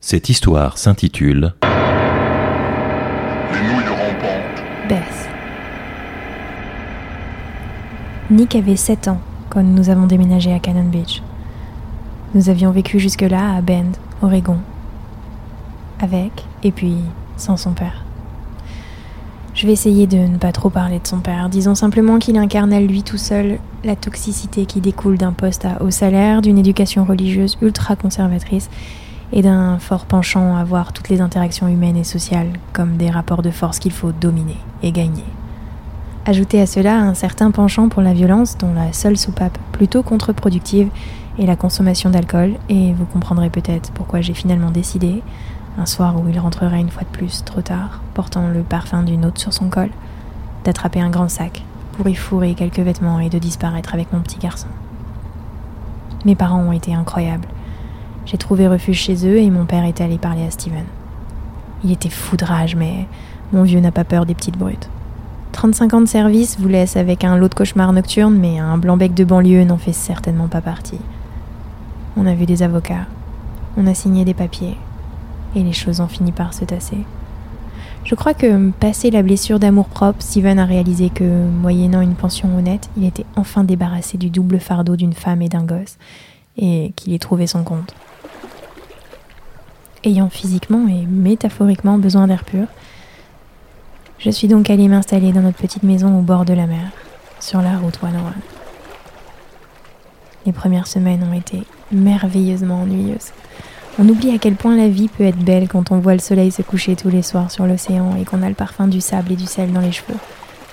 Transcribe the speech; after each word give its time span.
Cette 0.00 0.28
histoire 0.28 0.78
s'intitule 0.78 1.54
Les 3.52 3.62
nouilles 3.68 3.88
rampantes. 3.88 4.62
Beth. 4.88 5.28
Nick 8.30 8.54
avait 8.54 8.76
7 8.76 9.08
ans 9.08 9.20
quand 9.50 9.64
nous 9.64 9.90
avons 9.90 10.06
déménagé 10.06 10.52
à 10.52 10.60
Cannon 10.60 10.84
Beach. 10.84 11.20
Nous 12.34 12.48
avions 12.48 12.70
vécu 12.70 13.00
jusque-là 13.00 13.56
à 13.56 13.60
Bend, 13.60 13.90
Oregon. 14.22 14.58
Avec 16.00 16.44
et 16.62 16.70
puis 16.70 16.98
sans 17.36 17.56
son 17.56 17.72
père. 17.72 18.04
Je 19.52 19.66
vais 19.66 19.72
essayer 19.72 20.06
de 20.06 20.18
ne 20.18 20.38
pas 20.38 20.52
trop 20.52 20.70
parler 20.70 21.00
de 21.00 21.06
son 21.08 21.18
père. 21.18 21.48
Disons 21.48 21.74
simplement 21.74 22.20
qu'il 22.20 22.38
incarne 22.38 22.72
à 22.72 22.78
lui 22.78 23.02
tout 23.02 23.18
seul 23.18 23.58
la 23.82 23.96
toxicité 23.96 24.64
qui 24.64 24.80
découle 24.80 25.18
d'un 25.18 25.32
poste 25.32 25.64
à 25.64 25.82
haut 25.82 25.90
salaire, 25.90 26.40
d'une 26.40 26.58
éducation 26.58 27.04
religieuse 27.04 27.58
ultra 27.60 27.96
conservatrice 27.96 28.70
et 29.32 29.42
d'un 29.42 29.78
fort 29.78 30.06
penchant 30.06 30.56
à 30.56 30.64
voir 30.64 30.92
toutes 30.92 31.08
les 31.08 31.20
interactions 31.20 31.68
humaines 31.68 31.96
et 31.96 32.04
sociales 32.04 32.50
comme 32.72 32.96
des 32.96 33.10
rapports 33.10 33.42
de 33.42 33.50
force 33.50 33.78
qu'il 33.78 33.92
faut 33.92 34.12
dominer 34.12 34.56
et 34.82 34.92
gagner. 34.92 35.24
Ajoutez 36.26 36.60
à 36.60 36.66
cela 36.66 36.98
un 36.98 37.14
certain 37.14 37.50
penchant 37.50 37.88
pour 37.88 38.02
la 38.02 38.12
violence 38.12 38.58
dont 38.58 38.74
la 38.74 38.92
seule 38.92 39.16
soupape 39.16 39.56
plutôt 39.72 40.02
contre-productive 40.02 40.90
est 41.38 41.46
la 41.46 41.56
consommation 41.56 42.10
d'alcool 42.10 42.54
et 42.68 42.92
vous 42.92 43.06
comprendrez 43.06 43.48
peut-être 43.48 43.92
pourquoi 43.92 44.20
j'ai 44.20 44.34
finalement 44.34 44.70
décidé, 44.70 45.22
un 45.78 45.86
soir 45.86 46.20
où 46.20 46.28
il 46.28 46.38
rentrerait 46.38 46.80
une 46.80 46.90
fois 46.90 47.04
de 47.04 47.16
plus 47.16 47.44
trop 47.44 47.62
tard, 47.62 48.00
portant 48.14 48.48
le 48.48 48.62
parfum 48.62 49.02
d'une 49.02 49.24
autre 49.24 49.40
sur 49.40 49.52
son 49.52 49.68
col, 49.68 49.90
d'attraper 50.64 51.00
un 51.00 51.10
grand 51.10 51.28
sac 51.28 51.62
pour 51.92 52.08
y 52.08 52.14
fourrer 52.14 52.54
quelques 52.54 52.80
vêtements 52.80 53.20
et 53.20 53.30
de 53.30 53.38
disparaître 53.38 53.94
avec 53.94 54.12
mon 54.12 54.20
petit 54.20 54.38
garçon. 54.38 54.68
Mes 56.24 56.34
parents 56.34 56.60
ont 56.60 56.72
été 56.72 56.94
incroyables. 56.94 57.48
J'ai 58.30 58.36
trouvé 58.36 58.68
refuge 58.68 58.98
chez 58.98 59.26
eux 59.26 59.38
et 59.38 59.48
mon 59.48 59.64
père 59.64 59.84
est 59.84 60.02
allé 60.02 60.18
parler 60.18 60.42
à 60.42 60.50
Steven. 60.50 60.84
Il 61.82 61.90
était 61.90 62.10
foudrage, 62.10 62.76
mais 62.76 63.06
mon 63.54 63.62
vieux 63.62 63.80
n'a 63.80 63.90
pas 63.90 64.04
peur 64.04 64.26
des 64.26 64.34
petites 64.34 64.58
brutes. 64.58 64.90
35 65.52 65.94
ans 65.94 66.00
de 66.02 66.06
service 66.06 66.60
vous 66.60 66.68
laisse 66.68 66.98
avec 66.98 67.24
un 67.24 67.38
lot 67.38 67.48
de 67.48 67.54
cauchemars 67.54 67.94
nocturnes, 67.94 68.36
mais 68.36 68.58
un 68.58 68.76
blanc-bec 68.76 69.14
de 69.14 69.24
banlieue 69.24 69.64
n'en 69.64 69.78
fait 69.78 69.94
certainement 69.94 70.46
pas 70.46 70.60
partie. 70.60 71.00
On 72.18 72.26
a 72.26 72.34
vu 72.34 72.44
des 72.44 72.62
avocats, 72.62 73.06
on 73.78 73.86
a 73.86 73.94
signé 73.94 74.26
des 74.26 74.34
papiers, 74.34 74.76
et 75.56 75.62
les 75.62 75.72
choses 75.72 76.00
ont 76.00 76.06
fini 76.06 76.30
par 76.30 76.52
se 76.52 76.66
tasser. 76.66 76.98
Je 78.04 78.14
crois 78.14 78.34
que, 78.34 78.70
passé 78.72 79.10
la 79.10 79.22
blessure 79.22 79.58
d'amour-propre, 79.58 80.20
Steven 80.20 80.58
a 80.58 80.66
réalisé 80.66 81.08
que, 81.08 81.48
moyennant 81.48 82.02
une 82.02 82.14
pension 82.14 82.54
honnête, 82.58 82.90
il 82.98 83.06
était 83.06 83.26
enfin 83.36 83.64
débarrassé 83.64 84.18
du 84.18 84.28
double 84.28 84.58
fardeau 84.58 84.96
d'une 84.96 85.14
femme 85.14 85.40
et 85.40 85.48
d'un 85.48 85.64
gosse, 85.64 85.96
et 86.58 86.92
qu'il 86.94 87.14
y 87.14 87.18
trouvait 87.18 87.46
son 87.46 87.64
compte. 87.64 87.94
Ayant 90.04 90.28
physiquement 90.28 90.86
et 90.88 91.06
métaphoriquement 91.06 91.98
besoin 91.98 92.28
d'air 92.28 92.44
pur, 92.44 92.66
je 94.18 94.30
suis 94.30 94.46
donc 94.46 94.70
allée 94.70 94.88
m'installer 94.88 95.32
dans 95.32 95.40
notre 95.40 95.58
petite 95.58 95.82
maison 95.82 96.18
au 96.18 96.22
bord 96.22 96.44
de 96.44 96.52
la 96.52 96.66
mer, 96.66 96.90
sur 97.40 97.60
la 97.62 97.78
route 97.78 97.98
101. 98.00 98.12
Les 100.46 100.52
premières 100.52 100.86
semaines 100.86 101.26
ont 101.28 101.32
été 101.32 101.62
merveilleusement 101.90 102.82
ennuyeuses. 102.82 103.32
On 103.98 104.08
oublie 104.08 104.30
à 104.30 104.38
quel 104.38 104.54
point 104.54 104.76
la 104.76 104.88
vie 104.88 105.08
peut 105.08 105.24
être 105.24 105.38
belle 105.38 105.68
quand 105.68 105.90
on 105.90 105.98
voit 105.98 106.14
le 106.14 106.20
soleil 106.20 106.52
se 106.52 106.62
coucher 106.62 106.94
tous 106.94 107.10
les 107.10 107.22
soirs 107.22 107.50
sur 107.50 107.66
l'océan 107.66 108.14
et 108.16 108.24
qu'on 108.24 108.42
a 108.42 108.48
le 108.48 108.54
parfum 108.54 108.86
du 108.86 109.00
sable 109.00 109.32
et 109.32 109.36
du 109.36 109.46
sel 109.46 109.72
dans 109.72 109.80
les 109.80 109.90
cheveux. 109.90 110.18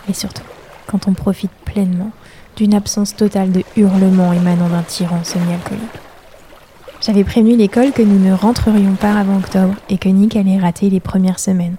Mais 0.07 0.13
surtout, 0.13 0.43
quand 0.85 1.07
on 1.07 1.13
profite 1.13 1.51
pleinement 1.65 2.11
d'une 2.55 2.75
absence 2.75 3.15
totale 3.15 3.51
de 3.51 3.63
hurlements 3.75 4.33
émanant 4.33 4.69
d'un 4.69 4.83
tyran 4.83 5.23
semi-alcoolique. 5.23 6.04
J'avais 7.05 7.23
prévenu 7.23 7.55
l'école 7.55 7.91
que 7.91 8.01
nous 8.01 8.17
ne 8.17 8.33
rentrerions 8.33 8.95
pas 8.95 9.13
avant 9.13 9.37
octobre 9.37 9.75
et 9.89 9.99
que 9.99 10.09
Nick 10.09 10.35
allait 10.35 10.57
rater 10.57 10.89
les 10.89 10.99
premières 10.99 11.37
semaines, 11.37 11.75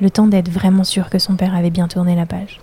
le 0.00 0.10
temps 0.10 0.28
d'être 0.28 0.48
vraiment 0.48 0.84
sûr 0.84 1.10
que 1.10 1.18
son 1.18 1.34
père 1.34 1.56
avait 1.56 1.70
bien 1.70 1.88
tourné 1.88 2.14
la 2.14 2.24
page. 2.24 2.60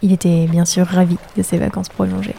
Il 0.00 0.10
était 0.10 0.46
bien 0.46 0.64
sûr 0.64 0.86
ravi 0.86 1.18
de 1.36 1.42
ses 1.42 1.58
vacances 1.58 1.90
prolongées. 1.90 2.34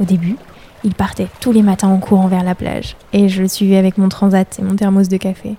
Au 0.00 0.04
début, 0.04 0.36
il 0.84 0.94
partait 0.94 1.26
tous 1.40 1.50
les 1.50 1.62
matins 1.62 1.88
en 1.88 1.98
courant 1.98 2.28
vers 2.28 2.44
la 2.44 2.54
plage, 2.54 2.94
et 3.12 3.28
je 3.28 3.42
le 3.42 3.48
suivais 3.48 3.76
avec 3.76 3.98
mon 3.98 4.08
transat 4.08 4.60
et 4.60 4.62
mon 4.62 4.76
thermos 4.76 5.08
de 5.08 5.16
café, 5.16 5.56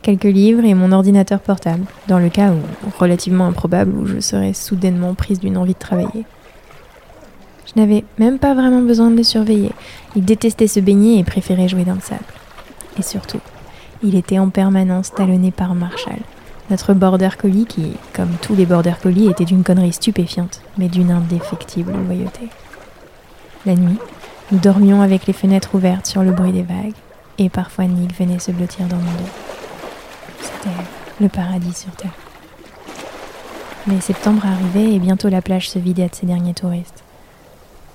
quelques 0.00 0.24
livres 0.24 0.64
et 0.64 0.72
mon 0.72 0.92
ordinateur 0.92 1.40
portable, 1.40 1.84
dans 2.08 2.18
le 2.18 2.30
cas 2.30 2.52
où, 2.52 2.90
relativement 2.98 3.48
improbable, 3.48 3.92
où 3.94 4.06
je 4.06 4.20
serais 4.20 4.54
soudainement 4.54 5.12
prise 5.12 5.40
d'une 5.40 5.58
envie 5.58 5.74
de 5.74 5.78
travailler. 5.78 6.24
Je 7.76 7.82
n'avais 7.82 8.04
même 8.18 8.38
pas 8.38 8.54
vraiment 8.54 8.80
besoin 8.80 9.10
de 9.10 9.16
le 9.16 9.22
surveiller. 9.22 9.70
Il 10.16 10.24
détestait 10.24 10.66
se 10.66 10.80
baigner 10.80 11.18
et 11.18 11.24
préférait 11.24 11.68
jouer 11.68 11.84
dans 11.84 11.94
le 11.94 12.00
sable. 12.00 12.24
Et 12.98 13.02
surtout, 13.02 13.40
il 14.02 14.14
était 14.14 14.38
en 14.38 14.48
permanence 14.48 15.12
talonné 15.12 15.50
par 15.50 15.74
Marshall, 15.74 16.20
notre 16.70 16.94
border 16.94 17.28
collie 17.38 17.66
qui, 17.66 17.92
comme 18.14 18.30
tous 18.40 18.54
les 18.54 18.64
border 18.64 18.94
collies, 19.02 19.28
était 19.28 19.44
d'une 19.44 19.62
connerie 19.62 19.92
stupéfiante, 19.92 20.62
mais 20.78 20.88
d'une 20.88 21.10
indéfectible 21.10 21.92
loyauté. 22.06 22.48
La 23.66 23.74
nuit, 23.74 23.98
nous 24.52 24.58
dormions 24.58 25.02
avec 25.02 25.26
les 25.26 25.34
fenêtres 25.34 25.74
ouvertes 25.74 26.06
sur 26.06 26.22
le 26.22 26.32
bruit 26.32 26.52
des 26.52 26.62
vagues, 26.62 26.94
et 27.36 27.50
parfois 27.50 27.84
Nick 27.84 28.18
venait 28.18 28.38
se 28.38 28.52
blottir 28.52 28.86
dans 28.86 28.96
mon 28.96 29.02
dos. 29.02 29.30
C'était 30.40 30.76
le 31.20 31.28
paradis 31.28 31.74
sur 31.74 31.90
Terre. 31.92 32.14
Mais 33.86 34.00
septembre 34.00 34.46
arrivait 34.46 34.94
et 34.94 34.98
bientôt 34.98 35.28
la 35.28 35.42
plage 35.42 35.68
se 35.68 35.78
vidait 35.78 36.08
de 36.08 36.14
ses 36.14 36.26
derniers 36.26 36.54
touristes. 36.54 36.95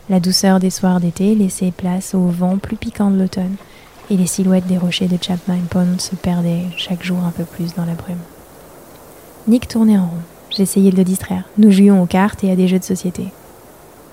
La 0.10 0.20
douceur 0.20 0.60
des 0.60 0.72
soirs 0.72 1.00
d'été 1.00 1.36
laissait 1.36 1.72
place 1.72 2.16
au 2.16 2.26
vent 2.28 2.58
plus 2.58 2.76
piquant 2.76 3.12
de 3.12 3.20
l'automne, 3.20 3.56
et 4.10 4.18
les 4.18 4.26
silhouettes 4.26 4.68
des 4.68 4.78
rochers 4.78 5.08
de 5.08 5.18
Chapman 5.22 5.60
Pond 5.70 6.00
se 6.00 6.16
perdaient 6.16 6.66
chaque 6.76 7.04
jour 7.04 7.20
un 7.24 7.32
peu 7.32 7.44
plus 7.44 7.76
dans 7.76 7.86
la 7.86 7.94
brume. 7.94 8.18
Nick 9.48 9.68
tournait 9.68 9.98
en 9.98 10.08
rond. 10.08 10.22
J'essayais 10.50 10.92
de 10.92 10.98
le 10.98 11.04
distraire. 11.04 11.46
Nous 11.58 11.72
jouions 11.72 12.02
aux 12.02 12.08
cartes 12.08 12.44
et 12.44 12.52
à 12.52 12.56
des 12.56 12.68
jeux 12.68 12.80
de 12.80 12.84
société. 12.84 13.28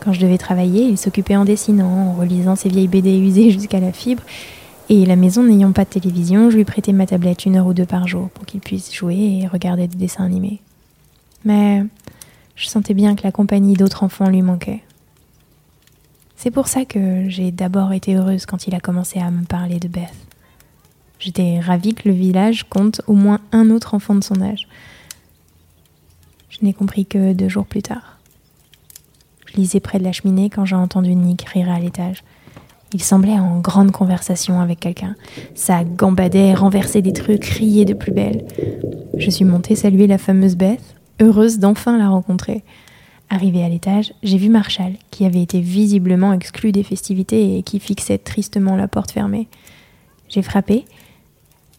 Quand 0.01 0.13
je 0.13 0.21
devais 0.21 0.39
travailler, 0.39 0.85
il 0.85 0.99
s'occupait 0.99 1.37
en 1.37 1.45
dessinant, 1.45 2.11
en 2.11 2.13
relisant 2.13 2.55
ses 2.55 2.69
vieilles 2.69 2.87
BD 2.87 3.19
usées 3.19 3.51
jusqu'à 3.51 3.81
la 3.81 3.93
fibre, 3.93 4.23
et 4.91 5.05
la 5.05 5.17
maison 5.17 5.43
n'ayant 5.43 5.73
pas 5.73 5.85
de 5.85 5.91
télévision, 5.91 6.51
je 6.51 6.57
lui 6.57 6.65
prêtais 6.65 6.93
ma 6.93 7.07
tablette 7.07 7.45
une 7.45 7.57
heure 7.57 7.67
ou 7.67 7.75
deux 7.75 7.85
par 7.85 8.07
jour 8.07 8.29
pour 8.31 8.47
qu'il 8.47 8.61
puisse 8.61 8.95
jouer 8.95 9.41
et 9.43 9.47
regarder 9.47 9.87
des 9.87 9.97
dessins 9.97 10.25
animés. 10.25 10.61
Mais 11.45 11.85
je 12.57 12.69
sentais 12.69 12.95
bien 12.95 13.17
que 13.17 13.25
la 13.25 13.33
compagnie 13.33 13.75
d'autres 13.75 14.03
enfants 14.03 14.31
lui 14.31 14.43
manquait. 14.43 14.83
C'est 16.41 16.53
pour 16.53 16.69
ça 16.69 16.85
que 16.85 17.29
j'ai 17.29 17.51
d'abord 17.51 17.93
été 17.93 18.15
heureuse 18.15 18.47
quand 18.47 18.69
il 18.69 18.75
a 18.77 18.79
commencé 18.79 19.19
à 19.19 19.29
me 19.33 19.45
parler 19.45 19.81
de 19.81 19.89
Beth. 19.89 20.15
J'étais 21.19 21.59
ravie 21.59 21.95
que 21.95 22.09
le 22.09 22.15
village 22.15 22.63
compte 22.71 23.01
au 23.09 23.15
moins 23.15 23.41
un 23.51 23.71
autre 23.71 23.95
enfant 23.95 24.15
de 24.15 24.23
son 24.23 24.41
âge. 24.41 24.69
Je 26.49 26.59
n'ai 26.63 26.73
compris 26.73 27.07
que 27.07 27.33
deux 27.33 27.49
jours 27.49 27.67
plus 27.67 27.83
tard. 27.83 28.19
Je 29.47 29.57
lisais 29.57 29.81
près 29.81 29.99
de 29.99 30.05
la 30.05 30.13
cheminée 30.13 30.49
quand 30.49 30.65
j'ai 30.65 30.77
entendu 30.77 31.17
Nick 31.17 31.43
rire 31.43 31.73
à 31.73 31.81
l'étage. 31.81 32.23
Il 32.93 33.03
semblait 33.03 33.41
en 33.41 33.59
grande 33.59 33.91
conversation 33.91 34.61
avec 34.61 34.79
quelqu'un. 34.79 35.17
Ça 35.57 35.83
gambadait, 35.83 36.55
renversait 36.55 37.03
des 37.03 37.13
trucs, 37.13 37.41
criait 37.41 37.85
de 37.85 37.95
plus 37.95 38.13
belle. 38.13 38.47
Je 39.17 39.29
suis 39.29 39.45
montée 39.45 39.75
saluer 39.75 40.07
la 40.07 40.19
fameuse 40.19 40.55
Beth, 40.55 40.95
heureuse 41.21 41.59
d'enfin 41.59 41.99
la 41.99 42.09
rencontrer. 42.09 42.63
Arrivée 43.31 43.63
à 43.63 43.69
l'étage, 43.69 44.15
j'ai 44.23 44.39
vu 44.39 44.49
Marshall, 44.49 44.95
qui 45.11 45.27
avait 45.27 45.43
été 45.43 45.61
visiblement 45.61 46.33
exclu 46.33 46.73
des 46.73 46.83
festivités 46.83 47.59
et 47.59 47.63
qui 47.63 47.79
fixait 47.79 48.17
tristement 48.17 48.75
la 48.75 48.89
porte 48.89 49.11
fermée. 49.11 49.49
J'ai 50.29 50.41
frappé, 50.41 50.87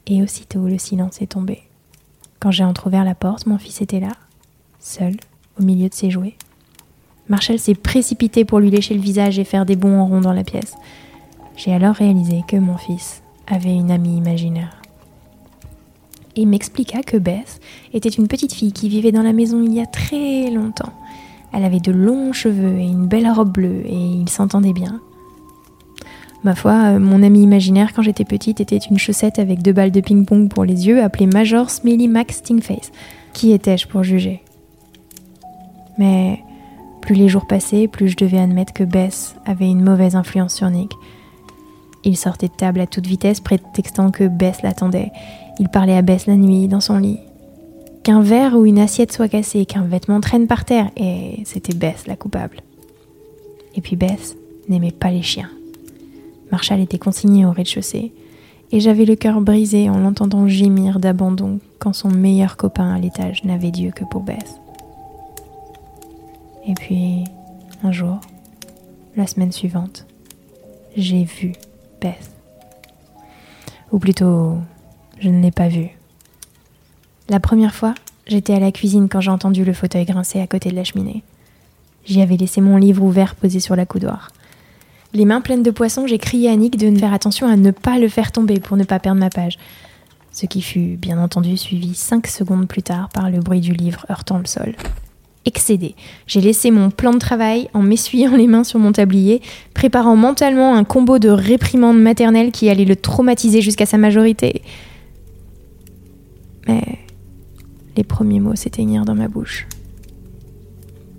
et 0.05 0.21
aussitôt 0.21 0.67
le 0.67 0.77
silence 0.77 1.21
est 1.21 1.31
tombé. 1.31 1.63
Quand 2.39 2.51
j'ai 2.51 2.63
entr'ouvert 2.63 3.03
la 3.03 3.15
porte, 3.15 3.47
mon 3.47 3.57
fils 3.57 3.81
était 3.81 3.99
là, 3.99 4.11
seul, 4.79 5.15
au 5.59 5.63
milieu 5.63 5.89
de 5.89 5.93
ses 5.93 6.11
jouets. 6.11 6.35
Marshall 7.29 7.59
s'est 7.59 7.75
précipité 7.75 8.45
pour 8.45 8.59
lui 8.59 8.69
lécher 8.69 8.93
le 8.93 9.01
visage 9.01 9.39
et 9.39 9.43
faire 9.43 9.65
des 9.65 9.75
bonds 9.75 9.99
en 9.99 10.05
rond 10.05 10.21
dans 10.21 10.33
la 10.33 10.43
pièce. 10.43 10.75
J'ai 11.55 11.73
alors 11.73 11.95
réalisé 11.95 12.43
que 12.47 12.55
mon 12.57 12.77
fils 12.77 13.21
avait 13.47 13.73
une 13.73 13.91
amie 13.91 14.17
imaginaire. 14.17 14.81
Il 16.35 16.47
m'expliqua 16.47 17.01
que 17.01 17.17
Beth 17.17 17.59
était 17.93 18.09
une 18.09 18.27
petite 18.27 18.53
fille 18.53 18.71
qui 18.71 18.87
vivait 18.87 19.11
dans 19.11 19.23
la 19.23 19.33
maison 19.33 19.63
il 19.63 19.73
y 19.73 19.81
a 19.81 19.85
très 19.85 20.49
longtemps. 20.51 20.93
Elle 21.53 21.65
avait 21.65 21.79
de 21.79 21.91
longs 21.91 22.33
cheveux 22.33 22.77
et 22.77 22.85
une 22.85 23.07
belle 23.07 23.29
robe 23.29 23.51
bleue 23.51 23.81
et 23.85 23.95
ils 23.95 24.29
s'entendaient 24.29 24.73
bien. 24.73 25.01
Ma 26.43 26.55
foi, 26.55 26.99
mon 26.99 27.21
ami 27.21 27.41
imaginaire 27.43 27.91
quand 27.93 28.01
j'étais 28.01 28.23
petite 28.23 28.61
était 28.61 28.77
une 28.77 28.97
chaussette 28.97 29.39
avec 29.39 29.61
deux 29.61 29.73
balles 29.73 29.91
de 29.91 29.99
ping-pong 29.99 30.49
pour 30.49 30.63
les 30.63 30.87
yeux 30.87 31.03
appelée 31.03 31.25
Major 31.25 31.69
Smelly 31.69 32.07
Max 32.07 32.37
Stingface. 32.37 32.91
Qui 33.33 33.51
étais-je 33.51 33.87
pour 33.87 34.03
juger? 34.03 34.41
Mais 35.97 36.39
plus 37.01 37.15
les 37.15 37.27
jours 37.27 37.45
passaient, 37.45 37.87
plus 37.87 38.09
je 38.09 38.15
devais 38.15 38.39
admettre 38.39 38.71
que 38.71 38.85
Bess 38.85 39.35
avait 39.45 39.69
une 39.69 39.83
mauvaise 39.83 40.15
influence 40.15 40.53
sur 40.53 40.69
Nick. 40.69 40.93
Il 42.05 42.15
sortait 42.15 42.47
de 42.47 42.53
table 42.53 42.79
à 42.79 42.87
toute 42.87 43.05
vitesse, 43.05 43.41
prétextant 43.41 44.11
que 44.11 44.27
Bess 44.27 44.61
l'attendait. 44.61 45.11
Il 45.59 45.67
parlait 45.67 45.97
à 45.97 46.01
Bess 46.01 46.25
la 46.27 46.37
nuit, 46.37 46.69
dans 46.69 46.79
son 46.79 46.99
lit. 46.99 47.19
Qu'un 48.09 48.21
verre 48.21 48.55
ou 48.55 48.65
une 48.65 48.79
assiette 48.79 49.11
soit 49.11 49.27
cassé, 49.27 49.67
qu'un 49.67 49.83
vêtement 49.83 50.19
traîne 50.19 50.47
par 50.47 50.65
terre, 50.65 50.89
et 50.97 51.43
c'était 51.45 51.75
Bess 51.75 52.07
la 52.07 52.15
coupable. 52.15 52.61
Et 53.75 53.81
puis 53.81 53.95
Bess 53.95 54.35
n'aimait 54.67 54.89
pas 54.89 55.11
les 55.11 55.21
chiens. 55.21 55.51
Marshall 56.51 56.79
était 56.79 56.97
consigné 56.97 57.45
au 57.45 57.51
rez-de-chaussée, 57.51 58.11
et 58.71 58.79
j'avais 58.79 59.05
le 59.05 59.15
cœur 59.15 59.41
brisé 59.41 59.91
en 59.91 59.99
l'entendant 59.99 60.47
gémir 60.47 60.99
d'abandon 60.99 61.59
quand 61.77 61.93
son 61.93 62.09
meilleur 62.09 62.57
copain 62.57 62.95
à 62.95 62.97
l'étage 62.97 63.43
n'avait 63.43 63.69
Dieu 63.69 63.91
que 63.91 64.05
pour 64.05 64.21
Beth. 64.21 64.59
Et 66.65 66.73
puis, 66.73 67.25
un 67.83 67.91
jour, 67.91 68.19
la 69.17 69.27
semaine 69.27 69.51
suivante, 69.51 70.07
j'ai 70.97 71.25
vu 71.25 71.51
Beth. 72.01 72.31
Ou 73.91 73.99
plutôt, 73.99 74.55
je 75.19 75.29
ne 75.29 75.43
l'ai 75.43 75.51
pas 75.51 75.67
vue. 75.67 75.98
La 77.29 77.39
première 77.39 77.75
fois, 77.75 77.93
j'étais 78.25 78.53
à 78.53 78.59
la 78.59 78.71
cuisine 78.71 79.07
quand 79.07 79.21
j'ai 79.21 79.29
entendu 79.29 79.63
le 79.63 79.73
fauteuil 79.73 80.05
grincer 80.05 80.41
à 80.41 80.47
côté 80.47 80.71
de 80.71 80.75
la 80.75 80.83
cheminée. 80.83 81.21
J'y 82.03 82.21
avais 82.23 82.37
laissé 82.37 82.59
mon 82.59 82.77
livre 82.77 83.03
ouvert 83.03 83.35
posé 83.35 83.59
sur 83.59 83.75
la 83.75 83.85
coudoir. 83.85 84.31
Les 85.13 85.25
mains 85.25 85.41
pleines 85.41 85.61
de 85.61 85.69
poissons, 85.69 86.07
j'ai 86.07 86.17
crié 86.17 86.49
à 86.49 86.55
Nick 86.55 86.75
de 86.77 86.97
faire 86.97 87.13
attention 87.13 87.47
à 87.47 87.55
ne 87.55 87.69
pas 87.69 87.99
le 87.99 88.07
faire 88.07 88.31
tomber 88.31 88.59
pour 88.59 88.77
ne 88.77 88.83
pas 88.83 88.97
perdre 88.97 89.19
ma 89.19 89.29
page. 89.29 89.59
Ce 90.31 90.47
qui 90.47 90.63
fut 90.63 90.97
bien 90.97 91.21
entendu 91.21 91.55
suivi 91.55 91.93
cinq 91.93 92.25
secondes 92.25 92.67
plus 92.67 92.83
tard 92.83 93.09
par 93.09 93.29
le 93.29 93.39
bruit 93.39 93.61
du 93.61 93.73
livre 93.73 94.07
heurtant 94.09 94.39
le 94.39 94.45
sol. 94.45 94.75
Excédé, 95.45 95.95
j'ai 96.25 96.41
laissé 96.41 96.71
mon 96.71 96.89
plan 96.89 97.11
de 97.11 97.19
travail 97.19 97.69
en 97.73 97.81
m'essuyant 97.81 98.35
les 98.35 98.47
mains 98.47 98.63
sur 98.63 98.79
mon 98.79 98.91
tablier, 98.91 99.41
préparant 99.75 100.15
mentalement 100.15 100.75
un 100.75 100.83
combo 100.83 101.19
de 101.19 101.29
réprimandes 101.29 102.01
maternelles 102.01 102.51
qui 102.51 102.69
allait 102.69 102.85
le 102.85 102.95
traumatiser 102.95 103.61
jusqu'à 103.61 103.85
sa 103.85 103.97
majorité. 103.97 104.63
Mais 106.67 106.99
les 107.99 108.05
premiers 108.05 108.39
mots 108.39 108.55
s'éteignirent 108.55 109.03
dans 109.03 109.13
ma 109.13 109.27
bouche 109.27 109.67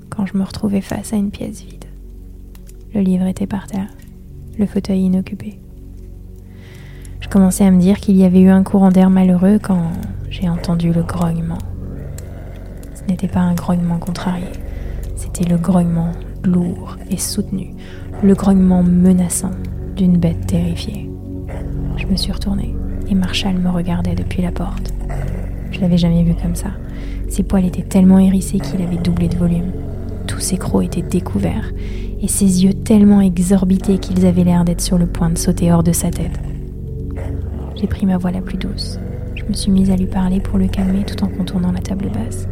quand 0.08 0.24
je 0.24 0.34
me 0.34 0.42
retrouvais 0.42 0.80
face 0.80 1.12
à 1.12 1.16
une 1.16 1.30
pièce 1.30 1.62
vide. 1.62 1.84
Le 2.94 3.02
livre 3.02 3.26
était 3.26 3.46
par 3.46 3.66
terre, 3.66 3.90
le 4.58 4.64
fauteuil 4.64 5.00
inoccupé. 5.00 5.58
Je 7.20 7.28
commençais 7.28 7.66
à 7.66 7.70
me 7.70 7.78
dire 7.78 8.00
qu'il 8.00 8.16
y 8.16 8.24
avait 8.24 8.40
eu 8.40 8.48
un 8.48 8.62
courant 8.62 8.88
d'air 8.88 9.10
malheureux 9.10 9.58
quand 9.62 9.90
j'ai 10.30 10.48
entendu 10.48 10.90
le 10.90 11.02
grognement. 11.02 11.58
Ce 12.94 13.04
n'était 13.04 13.28
pas 13.28 13.40
un 13.40 13.54
grognement 13.54 13.98
contrarié, 13.98 14.48
c'était 15.16 15.44
le 15.44 15.58
grognement 15.58 16.12
lourd 16.44 16.96
et 17.10 17.18
soutenu, 17.18 17.74
le 18.22 18.34
grognement 18.34 18.82
menaçant 18.82 19.52
d'une 19.96 20.16
bête 20.16 20.46
terrifiée. 20.46 21.10
Je 21.98 22.06
me 22.06 22.16
suis 22.16 22.32
retournée 22.32 22.74
et 23.10 23.14
Marshall 23.14 23.58
me 23.58 23.68
regardait 23.68 24.14
depuis 24.14 24.40
la 24.40 24.50
porte. 24.50 24.94
Je 25.70 25.80
l'avais 25.80 25.98
jamais 25.98 26.22
vu 26.22 26.34
comme 26.34 26.54
ça. 26.54 26.70
Ses 27.28 27.42
poils 27.42 27.64
étaient 27.64 27.82
tellement 27.82 28.18
hérissés 28.18 28.58
qu'il 28.58 28.82
avait 28.82 28.96
doublé 28.96 29.28
de 29.28 29.36
volume. 29.36 29.72
Tous 30.26 30.40
ses 30.40 30.58
crocs 30.58 30.84
étaient 30.84 31.02
découverts 31.02 31.72
et 32.20 32.28
ses 32.28 32.64
yeux 32.64 32.74
tellement 32.74 33.20
exorbités 33.20 33.98
qu'ils 33.98 34.26
avaient 34.26 34.44
l'air 34.44 34.64
d'être 34.64 34.80
sur 34.80 34.98
le 34.98 35.06
point 35.06 35.30
de 35.30 35.38
sauter 35.38 35.72
hors 35.72 35.82
de 35.82 35.92
sa 35.92 36.10
tête. 36.10 36.38
J'ai 37.76 37.86
pris 37.86 38.04
ma 38.04 38.18
voix 38.18 38.30
la 38.30 38.42
plus 38.42 38.58
douce. 38.58 38.98
Je 39.34 39.44
me 39.44 39.52
suis 39.52 39.70
mise 39.70 39.90
à 39.90 39.96
lui 39.96 40.06
parler 40.06 40.40
pour 40.40 40.58
le 40.58 40.68
calmer 40.68 41.04
tout 41.04 41.24
en 41.24 41.28
contournant 41.28 41.72
la 41.72 41.80
table 41.80 42.10
basse. 42.10 42.46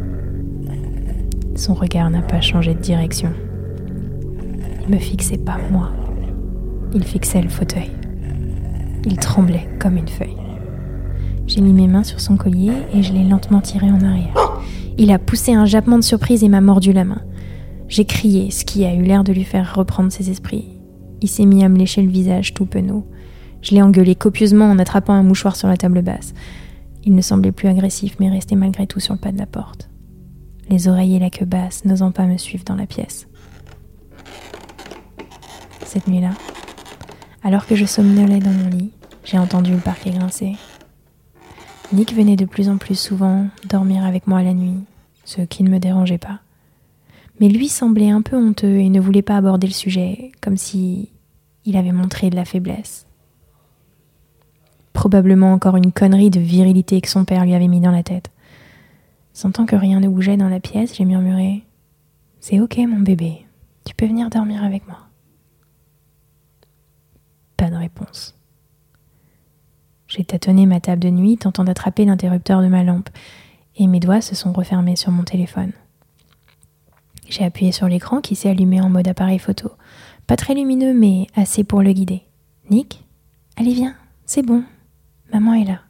Son 1.54 1.74
regard 1.74 2.08
n'a 2.08 2.22
pas 2.22 2.40
changé 2.40 2.72
de 2.74 2.80
direction. 2.80 3.32
Il 4.86 4.94
me 4.94 4.98
fixait 4.98 5.38
pas 5.38 5.58
moi. 5.70 5.90
Il 6.94 7.04
fixait 7.04 7.42
le 7.42 7.48
fauteuil. 7.48 7.90
Il 9.04 9.16
tremblait 9.16 9.68
comme 9.78 9.96
une 9.96 10.08
feuille. 10.08 10.36
J'ai 11.48 11.62
mis 11.62 11.72
mes 11.72 11.88
mains 11.88 12.04
sur 12.04 12.20
son 12.20 12.36
collier 12.36 12.72
et 12.92 13.02
je 13.02 13.14
l'ai 13.14 13.24
lentement 13.24 13.62
tiré 13.62 13.90
en 13.90 14.02
arrière. 14.02 14.60
Il 14.98 15.10
a 15.10 15.18
poussé 15.18 15.54
un 15.54 15.64
jappement 15.64 15.96
de 15.96 16.04
surprise 16.04 16.44
et 16.44 16.48
m'a 16.50 16.60
mordu 16.60 16.92
la 16.92 17.04
main. 17.04 17.22
J'ai 17.88 18.04
crié, 18.04 18.50
ce 18.50 18.66
qui 18.66 18.84
a 18.84 18.94
eu 18.94 19.02
l'air 19.02 19.24
de 19.24 19.32
lui 19.32 19.44
faire 19.44 19.74
reprendre 19.74 20.12
ses 20.12 20.28
esprits. 20.28 20.68
Il 21.22 21.28
s'est 21.28 21.46
mis 21.46 21.64
à 21.64 21.70
me 21.70 21.78
lécher 21.78 22.02
le 22.02 22.10
visage 22.10 22.52
tout 22.52 22.66
penaud. 22.66 23.06
Je 23.62 23.74
l'ai 23.74 23.80
engueulé 23.80 24.14
copieusement 24.14 24.66
en 24.66 24.78
attrapant 24.78 25.14
un 25.14 25.22
mouchoir 25.22 25.56
sur 25.56 25.68
la 25.68 25.78
table 25.78 26.02
basse. 26.02 26.34
Il 27.04 27.14
ne 27.14 27.22
semblait 27.22 27.50
plus 27.50 27.68
agressif, 27.68 28.16
mais 28.20 28.28
restait 28.28 28.54
malgré 28.54 28.86
tout 28.86 29.00
sur 29.00 29.14
le 29.14 29.18
pas 29.18 29.32
de 29.32 29.38
la 29.38 29.46
porte. 29.46 29.88
Les 30.68 30.86
oreilles 30.86 31.16
et 31.16 31.18
la 31.18 31.30
queue 31.30 31.46
basse, 31.46 31.86
n'osant 31.86 32.12
pas 32.12 32.26
me 32.26 32.36
suivre 32.36 32.64
dans 32.64 32.76
la 32.76 32.86
pièce. 32.86 33.26
Cette 35.86 36.08
nuit-là, 36.08 36.32
alors 37.42 37.66
que 37.66 37.74
je 37.74 37.86
somnolais 37.86 38.40
dans 38.40 38.50
mon 38.50 38.68
lit, 38.68 38.90
j'ai 39.24 39.38
entendu 39.38 39.72
le 39.72 39.78
parquet 39.78 40.10
grincer. 40.10 40.56
Nick 41.92 42.14
venait 42.14 42.36
de 42.36 42.44
plus 42.44 42.68
en 42.68 42.76
plus 42.76 42.98
souvent 42.98 43.46
dormir 43.68 44.04
avec 44.04 44.26
moi 44.26 44.42
la 44.42 44.54
nuit, 44.54 44.84
ce 45.24 45.40
qui 45.42 45.62
ne 45.62 45.70
me 45.70 45.78
dérangeait 45.78 46.18
pas 46.18 46.40
mais 47.40 47.48
lui 47.48 47.68
semblait 47.68 48.10
un 48.10 48.22
peu 48.22 48.36
honteux 48.36 48.78
et 48.78 48.88
ne 48.88 49.00
voulait 49.00 49.22
pas 49.22 49.36
aborder 49.36 49.66
le 49.66 49.72
sujet, 49.72 50.32
comme 50.40 50.56
si 50.56 51.10
il 51.64 51.76
avait 51.76 51.92
montré 51.92 52.30
de 52.30 52.36
la 52.36 52.44
faiblesse. 52.44 53.06
Probablement 54.92 55.52
encore 55.52 55.76
une 55.76 55.92
connerie 55.92 56.30
de 56.30 56.40
virilité 56.40 57.00
que 57.00 57.08
son 57.08 57.24
père 57.24 57.44
lui 57.44 57.54
avait 57.54 57.68
mis 57.68 57.80
dans 57.80 57.92
la 57.92 58.02
tête. 58.02 58.30
Sentant 59.32 59.66
que 59.66 59.76
rien 59.76 60.00
ne 60.00 60.08
bougeait 60.08 60.36
dans 60.36 60.48
la 60.48 60.58
pièce, 60.58 60.96
j'ai 60.96 61.04
murmuré 61.04 61.64
C'est 62.40 62.60
ok, 62.60 62.78
mon 62.78 63.00
bébé, 63.00 63.46
tu 63.84 63.94
peux 63.94 64.06
venir 64.06 64.30
dormir 64.30 64.64
avec 64.64 64.86
moi. 64.88 64.98
Pas 67.56 67.70
de 67.70 67.76
réponse. 67.76 68.37
J'ai 70.08 70.24
tâtonné 70.24 70.66
ma 70.66 70.80
table 70.80 71.02
de 71.02 71.10
nuit, 71.10 71.36
tentant 71.36 71.64
d'attraper 71.64 72.06
l'interrupteur 72.06 72.62
de 72.62 72.68
ma 72.68 72.82
lampe, 72.82 73.10
et 73.76 73.86
mes 73.86 74.00
doigts 74.00 74.22
se 74.22 74.34
sont 74.34 74.52
refermés 74.52 74.96
sur 74.96 75.12
mon 75.12 75.22
téléphone. 75.22 75.72
J'ai 77.28 77.44
appuyé 77.44 77.72
sur 77.72 77.88
l'écran 77.88 78.20
qui 78.20 78.34
s'est 78.34 78.48
allumé 78.48 78.80
en 78.80 78.88
mode 78.88 79.06
appareil 79.06 79.38
photo. 79.38 79.70
Pas 80.26 80.36
très 80.36 80.54
lumineux, 80.54 80.94
mais 80.94 81.26
assez 81.36 81.62
pour 81.62 81.82
le 81.82 81.92
guider. 81.92 82.22
Nick 82.70 83.04
Allez, 83.56 83.74
viens, 83.74 83.96
c'est 84.24 84.42
bon. 84.42 84.64
Maman 85.32 85.54
est 85.54 85.64
là. 85.64 85.80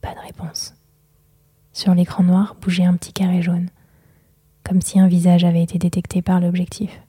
Pas 0.00 0.14
de 0.14 0.20
réponse. 0.20 0.74
Sur 1.72 1.94
l'écran 1.94 2.24
noir 2.24 2.56
bougeait 2.60 2.84
un 2.84 2.96
petit 2.96 3.12
carré 3.12 3.42
jaune, 3.42 3.68
comme 4.64 4.80
si 4.80 4.98
un 4.98 5.08
visage 5.08 5.44
avait 5.44 5.62
été 5.62 5.78
détecté 5.78 6.20
par 6.20 6.40
l'objectif. 6.40 7.00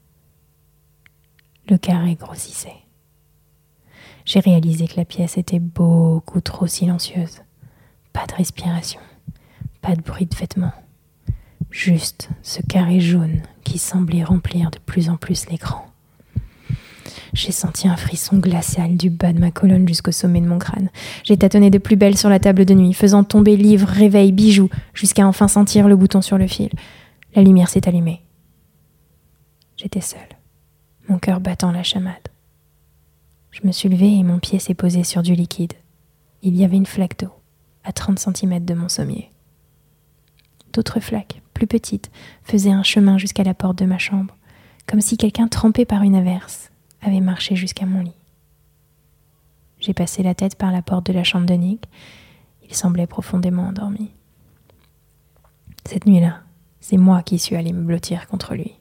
Le 1.68 1.78
carré 1.78 2.14
grossissait. 2.14 2.81
J'ai 4.24 4.40
réalisé 4.40 4.86
que 4.86 4.96
la 4.96 5.04
pièce 5.04 5.36
était 5.36 5.58
beaucoup 5.58 6.40
trop 6.40 6.66
silencieuse. 6.66 7.42
Pas 8.12 8.26
de 8.26 8.34
respiration, 8.34 9.00
pas 9.80 9.96
de 9.96 10.02
bruit 10.02 10.26
de 10.26 10.36
vêtements. 10.36 10.72
Juste 11.70 12.28
ce 12.42 12.60
carré 12.62 13.00
jaune 13.00 13.42
qui 13.64 13.78
semblait 13.78 14.24
remplir 14.24 14.70
de 14.70 14.78
plus 14.78 15.08
en 15.08 15.16
plus 15.16 15.48
l'écran. 15.48 15.86
J'ai 17.32 17.50
senti 17.50 17.88
un 17.88 17.96
frisson 17.96 18.36
glacial 18.36 18.96
du 18.96 19.08
bas 19.08 19.32
de 19.32 19.40
ma 19.40 19.50
colonne 19.50 19.88
jusqu'au 19.88 20.12
sommet 20.12 20.40
de 20.40 20.46
mon 20.46 20.58
crâne. 20.58 20.90
J'ai 21.24 21.38
tâtonné 21.38 21.70
de 21.70 21.78
plus 21.78 21.96
belle 21.96 22.18
sur 22.18 22.28
la 22.28 22.38
table 22.38 22.66
de 22.66 22.74
nuit, 22.74 22.92
faisant 22.92 23.24
tomber 23.24 23.56
livres, 23.56 23.88
réveil, 23.88 24.32
bijoux, 24.32 24.68
jusqu'à 24.92 25.26
enfin 25.26 25.48
sentir 25.48 25.88
le 25.88 25.96
bouton 25.96 26.20
sur 26.20 26.36
le 26.36 26.46
fil. 26.46 26.70
La 27.34 27.42
lumière 27.42 27.70
s'est 27.70 27.88
allumée. 27.88 28.22
J'étais 29.76 30.02
seule, 30.02 30.20
mon 31.08 31.18
cœur 31.18 31.40
battant 31.40 31.72
la 31.72 31.82
chamade. 31.82 32.31
Je 33.52 33.66
me 33.66 33.72
suis 33.72 33.90
levée 33.90 34.16
et 34.16 34.22
mon 34.22 34.38
pied 34.38 34.58
s'est 34.58 34.74
posé 34.74 35.04
sur 35.04 35.22
du 35.22 35.34
liquide. 35.34 35.74
Il 36.42 36.56
y 36.56 36.64
avait 36.64 36.78
une 36.78 36.86
flaque 36.86 37.18
d'eau, 37.18 37.32
à 37.84 37.92
30 37.92 38.18
cm 38.18 38.64
de 38.64 38.74
mon 38.74 38.88
sommier. 38.88 39.30
D'autres 40.72 41.00
flaques, 41.00 41.42
plus 41.52 41.66
petite, 41.66 42.10
faisait 42.42 42.72
un 42.72 42.82
chemin 42.82 43.18
jusqu'à 43.18 43.44
la 43.44 43.52
porte 43.52 43.78
de 43.78 43.84
ma 43.84 43.98
chambre, 43.98 44.34
comme 44.86 45.02
si 45.02 45.18
quelqu'un 45.18 45.48
trempé 45.48 45.84
par 45.84 46.02
une 46.02 46.16
averse 46.16 46.70
avait 47.02 47.20
marché 47.20 47.54
jusqu'à 47.54 47.84
mon 47.84 48.02
lit. 48.02 48.16
J'ai 49.80 49.92
passé 49.92 50.22
la 50.22 50.34
tête 50.34 50.56
par 50.56 50.72
la 50.72 50.80
porte 50.80 51.06
de 51.06 51.12
la 51.12 51.24
chambre 51.24 51.46
de 51.46 51.54
Nick. 51.54 51.84
Il 52.62 52.74
semblait 52.74 53.06
profondément 53.06 53.66
endormi. 53.66 54.12
Cette 55.84 56.06
nuit-là, 56.06 56.40
c'est 56.80 56.96
moi 56.96 57.22
qui 57.22 57.38
suis 57.38 57.56
allé 57.56 57.72
me 57.72 57.82
blottir 57.82 58.28
contre 58.28 58.54
lui. 58.54 58.78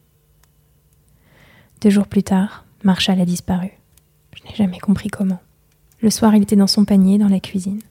Deux 1.81 1.89
jours 1.89 2.07
plus 2.07 2.23
tard, 2.23 2.65
Marshall 2.83 3.19
a 3.19 3.25
disparu. 3.25 3.80
Je 4.49 4.55
jamais 4.55 4.79
compris 4.79 5.09
comment. 5.09 5.39
Le 6.01 6.09
soir, 6.09 6.35
il 6.35 6.43
était 6.43 6.55
dans 6.55 6.67
son 6.67 6.85
panier 6.85 7.17
dans 7.17 7.27
la 7.27 7.39
cuisine. 7.39 7.81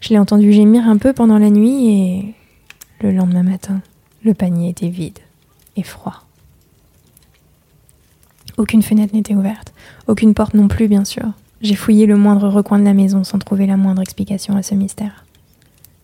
Je 0.00 0.10
l'ai 0.10 0.18
entendu 0.18 0.52
gémir 0.52 0.86
un 0.88 0.98
peu 0.98 1.12
pendant 1.12 1.38
la 1.38 1.50
nuit 1.50 1.88
et 1.88 2.34
le 3.00 3.12
lendemain 3.12 3.42
matin, 3.42 3.80
le 4.24 4.34
panier 4.34 4.70
était 4.70 4.88
vide 4.88 5.18
et 5.76 5.82
froid. 5.82 6.24
Aucune 8.56 8.82
fenêtre 8.82 9.14
n'était 9.14 9.34
ouverte, 9.34 9.72
aucune 10.06 10.34
porte 10.34 10.54
non 10.54 10.68
plus, 10.68 10.88
bien 10.88 11.04
sûr. 11.04 11.32
J'ai 11.60 11.74
fouillé 11.76 12.06
le 12.06 12.16
moindre 12.16 12.48
recoin 12.48 12.78
de 12.78 12.84
la 12.84 12.94
maison 12.94 13.24
sans 13.24 13.38
trouver 13.38 13.66
la 13.66 13.76
moindre 13.76 14.02
explication 14.02 14.56
à 14.56 14.62
ce 14.62 14.74
mystère. 14.74 15.24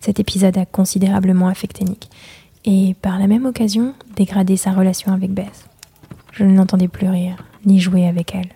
Cet 0.00 0.20
épisode 0.20 0.58
a 0.58 0.66
considérablement 0.66 1.48
affecté 1.48 1.84
Nick, 1.84 2.10
et 2.64 2.94
par 3.02 3.18
la 3.18 3.26
même 3.26 3.46
occasion 3.46 3.94
dégradé 4.16 4.56
sa 4.56 4.72
relation 4.72 5.12
avec 5.12 5.32
Beth. 5.32 5.68
Je 6.32 6.44
ne 6.44 6.56
l'entendais 6.56 6.88
plus 6.88 7.08
rire, 7.08 7.44
ni 7.64 7.80
jouer 7.80 8.06
avec 8.06 8.34
elle. 8.34 8.48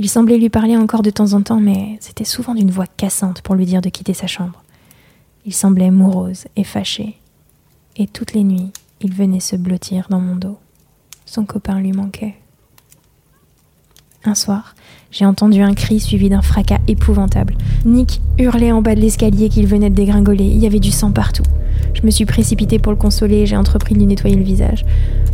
Il 0.00 0.08
semblait 0.08 0.38
lui 0.38 0.48
parler 0.48 0.76
encore 0.76 1.02
de 1.02 1.10
temps 1.10 1.32
en 1.32 1.42
temps, 1.42 1.58
mais 1.58 1.98
c'était 2.00 2.24
souvent 2.24 2.54
d'une 2.54 2.70
voix 2.70 2.86
cassante 2.86 3.42
pour 3.42 3.56
lui 3.56 3.66
dire 3.66 3.80
de 3.80 3.88
quitter 3.88 4.14
sa 4.14 4.28
chambre. 4.28 4.62
Il 5.44 5.52
semblait 5.52 5.90
morose 5.90 6.46
et 6.54 6.62
fâché, 6.62 7.16
et 7.96 8.06
toutes 8.06 8.32
les 8.32 8.44
nuits, 8.44 8.70
il 9.00 9.12
venait 9.12 9.40
se 9.40 9.56
blottir 9.56 10.06
dans 10.08 10.20
mon 10.20 10.36
dos. 10.36 10.58
Son 11.26 11.44
copain 11.44 11.80
lui 11.80 11.92
manquait. 11.92 12.36
Un 14.24 14.36
soir, 14.36 14.76
j'ai 15.10 15.26
entendu 15.26 15.62
un 15.62 15.74
cri 15.74 15.98
suivi 15.98 16.28
d'un 16.28 16.42
fracas 16.42 16.78
épouvantable. 16.86 17.56
Nick 17.84 18.20
hurlait 18.38 18.72
en 18.72 18.82
bas 18.82 18.94
de 18.94 19.00
l'escalier 19.00 19.48
qu'il 19.48 19.66
venait 19.66 19.90
de 19.90 19.94
dégringoler. 19.96 20.44
Il 20.44 20.58
y 20.58 20.66
avait 20.66 20.80
du 20.80 20.92
sang 20.92 21.10
partout. 21.10 21.44
Je 21.94 22.02
me 22.04 22.10
suis 22.10 22.24
précipitée 22.24 22.78
pour 22.78 22.92
le 22.92 22.98
consoler 22.98 23.38
et 23.38 23.46
j'ai 23.46 23.56
entrepris 23.56 23.94
de 23.94 24.00
lui 24.00 24.06
nettoyer 24.06 24.36
le 24.36 24.44
visage. 24.44 24.84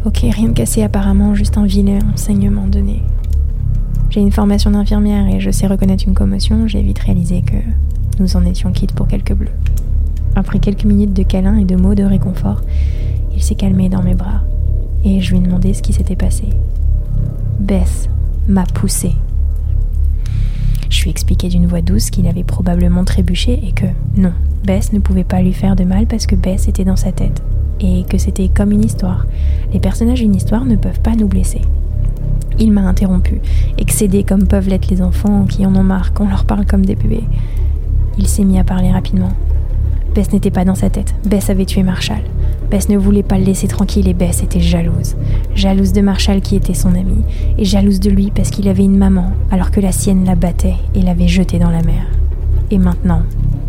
Ok, 0.06 0.20
rien 0.22 0.48
de 0.48 0.52
cassé 0.52 0.82
apparemment, 0.82 1.34
juste 1.34 1.58
un 1.58 1.66
vilain 1.66 1.98
enseignement 2.14 2.66
donné. 2.66 3.02
J'ai 4.14 4.20
une 4.20 4.30
formation 4.30 4.70
d'infirmière 4.70 5.26
et 5.26 5.40
je 5.40 5.50
sais 5.50 5.66
reconnaître 5.66 6.04
une 6.06 6.14
commotion, 6.14 6.68
j'ai 6.68 6.80
vite 6.82 7.00
réalisé 7.00 7.42
que 7.42 7.56
nous 8.22 8.36
en 8.36 8.44
étions 8.44 8.70
quittes 8.70 8.92
pour 8.92 9.08
quelques 9.08 9.34
bleus. 9.34 9.50
Après 10.36 10.60
quelques 10.60 10.84
minutes 10.84 11.12
de 11.12 11.24
câlins 11.24 11.56
et 11.56 11.64
de 11.64 11.74
mots 11.74 11.96
de 11.96 12.04
réconfort, 12.04 12.60
il 13.34 13.42
s'est 13.42 13.56
calmé 13.56 13.88
dans 13.88 14.04
mes 14.04 14.14
bras 14.14 14.42
et 15.04 15.20
je 15.20 15.32
lui 15.32 15.38
ai 15.38 15.40
demandé 15.40 15.74
ce 15.74 15.82
qui 15.82 15.92
s'était 15.92 16.14
passé. 16.14 16.44
Bess 17.58 18.08
m'a 18.46 18.62
poussé. 18.62 19.10
Je 20.90 21.02
lui 21.02 21.08
ai 21.08 21.10
expliqué 21.10 21.48
d'une 21.48 21.66
voix 21.66 21.82
douce 21.82 22.10
qu'il 22.10 22.28
avait 22.28 22.44
probablement 22.44 23.02
trébuché 23.02 23.66
et 23.66 23.72
que 23.72 23.86
non, 24.16 24.32
Bess 24.64 24.92
ne 24.92 25.00
pouvait 25.00 25.24
pas 25.24 25.42
lui 25.42 25.52
faire 25.52 25.74
de 25.74 25.82
mal 25.82 26.06
parce 26.06 26.26
que 26.26 26.36
Bess 26.36 26.68
était 26.68 26.84
dans 26.84 26.94
sa 26.94 27.10
tête 27.10 27.42
et 27.80 28.04
que 28.08 28.18
c'était 28.18 28.48
comme 28.48 28.70
une 28.70 28.84
histoire. 28.84 29.26
Les 29.72 29.80
personnages 29.80 30.20
d'une 30.20 30.36
histoire 30.36 30.66
ne 30.66 30.76
peuvent 30.76 31.00
pas 31.00 31.16
nous 31.16 31.26
blesser. 31.26 31.62
Il 32.58 32.72
m'a 32.72 32.82
interrompu, 32.82 33.40
excédé 33.78 34.22
comme 34.22 34.46
peuvent 34.46 34.68
l'être 34.68 34.90
les 34.90 35.02
enfants 35.02 35.44
qui 35.44 35.66
en 35.66 35.74
ont 35.74 35.82
marre 35.82 36.12
qu'on 36.12 36.28
leur 36.28 36.44
parle 36.44 36.66
comme 36.66 36.86
des 36.86 36.94
bébés. 36.94 37.24
Il 38.18 38.28
s'est 38.28 38.44
mis 38.44 38.58
à 38.58 38.64
parler 38.64 38.92
rapidement. 38.92 39.32
Bess 40.14 40.32
n'était 40.32 40.52
pas 40.52 40.64
dans 40.64 40.76
sa 40.76 40.90
tête. 40.90 41.14
Bess 41.28 41.50
avait 41.50 41.64
tué 41.64 41.82
Marshall. 41.82 42.22
Bess 42.70 42.88
ne 42.88 42.96
voulait 42.96 43.24
pas 43.24 43.36
le 43.36 43.44
laisser 43.44 43.66
tranquille 43.66 44.06
et 44.06 44.14
Bess 44.14 44.44
était 44.44 44.60
jalouse. 44.60 45.16
Jalouse 45.56 45.92
de 45.92 46.00
Marshall 46.00 46.40
qui 46.40 46.54
était 46.54 46.74
son 46.74 46.94
ami, 46.94 47.24
et 47.58 47.64
jalouse 47.64 47.98
de 47.98 48.10
lui 48.10 48.30
parce 48.32 48.50
qu'il 48.50 48.68
avait 48.68 48.84
une 48.84 48.96
maman, 48.96 49.32
alors 49.50 49.72
que 49.72 49.80
la 49.80 49.90
sienne 49.90 50.24
la 50.24 50.36
battait 50.36 50.76
et 50.94 51.02
l'avait 51.02 51.28
jeté 51.28 51.58
dans 51.58 51.70
la 51.70 51.82
mer. 51.82 52.06
Et 52.70 52.78
maintenant, 52.78 53.22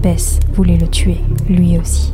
Bess 0.04 0.40
voulait 0.54 0.78
le 0.78 0.88
tuer, 0.88 1.18
lui 1.50 1.80
aussi. 1.80 2.14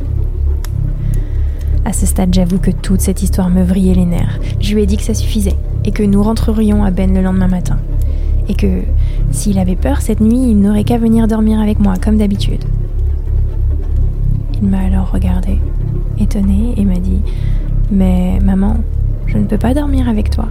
À 1.84 1.92
ce 1.92 2.06
stade, 2.06 2.32
j'avoue 2.32 2.58
que 2.58 2.70
toute 2.70 3.00
cette 3.00 3.22
histoire 3.22 3.50
me 3.50 3.62
vrillait 3.62 3.94
les 3.94 4.06
nerfs. 4.06 4.40
Je 4.60 4.74
lui 4.74 4.82
ai 4.82 4.86
dit 4.86 4.96
que 4.96 5.02
ça 5.02 5.14
suffisait, 5.14 5.56
et 5.84 5.92
que 5.92 6.02
nous 6.02 6.22
rentrerions 6.22 6.84
à 6.84 6.90
Ben 6.90 7.12
le 7.12 7.22
lendemain 7.22 7.48
matin. 7.48 7.78
Et 8.48 8.54
que, 8.54 8.82
s'il 9.30 9.58
avait 9.58 9.76
peur 9.76 10.00
cette 10.00 10.20
nuit, 10.20 10.50
il 10.50 10.60
n'aurait 10.60 10.84
qu'à 10.84 10.98
venir 10.98 11.28
dormir 11.28 11.60
avec 11.60 11.78
moi, 11.78 11.94
comme 12.02 12.18
d'habitude. 12.18 12.64
Il 14.60 14.68
m'a 14.68 14.80
alors 14.80 15.10
regardé 15.10 15.58
étonné 16.18 16.74
et 16.76 16.84
m'a 16.84 16.98
dit 16.98 17.20
Mais 17.90 18.38
maman, 18.40 18.76
je 19.26 19.38
ne 19.38 19.44
peux 19.44 19.58
pas 19.58 19.74
dormir 19.74 20.08
avec 20.08 20.30
toi. 20.30 20.48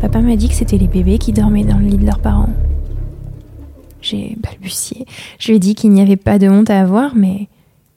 Papa 0.00 0.20
m'a 0.20 0.36
dit 0.36 0.48
que 0.48 0.54
c'était 0.54 0.78
les 0.78 0.88
bébés 0.88 1.18
qui 1.18 1.32
dormaient 1.32 1.64
dans 1.64 1.78
le 1.78 1.86
lit 1.86 1.98
de 1.98 2.06
leurs 2.06 2.20
parents. 2.20 2.50
J'ai 4.00 4.36
balbutié. 4.42 5.06
Je 5.38 5.48
lui 5.48 5.56
ai 5.56 5.58
dit 5.58 5.74
qu'il 5.74 5.90
n'y 5.90 6.02
avait 6.02 6.16
pas 6.16 6.38
de 6.38 6.48
honte 6.48 6.68
à 6.68 6.80
avoir, 6.80 7.14
mais 7.16 7.48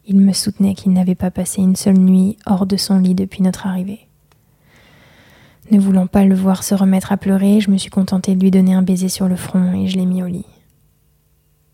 il 0.05 0.17
me 0.17 0.31
soutenait 0.31 0.73
qu'il 0.73 0.93
n'avait 0.93 1.15
pas 1.15 1.31
passé 1.31 1.61
une 1.61 1.75
seule 1.75 1.97
nuit 1.97 2.37
hors 2.45 2.65
de 2.65 2.77
son 2.77 2.99
lit 2.99 3.15
depuis 3.15 3.43
notre 3.43 3.67
arrivée. 3.67 4.06
Ne 5.69 5.79
voulant 5.79 6.07
pas 6.07 6.23
le 6.23 6.35
voir 6.35 6.63
se 6.63 6.73
remettre 6.75 7.11
à 7.11 7.17
pleurer, 7.17 7.59
je 7.59 7.69
me 7.69 7.77
suis 7.77 7.89
contentée 7.89 8.35
de 8.35 8.41
lui 8.41 8.51
donner 8.51 8.73
un 8.73 8.83
baiser 8.83 9.09
sur 9.09 9.27
le 9.27 9.35
front 9.35 9.73
et 9.73 9.87
je 9.87 9.97
l'ai 9.97 10.05
mis 10.05 10.23
au 10.23 10.27
lit. 10.27 10.45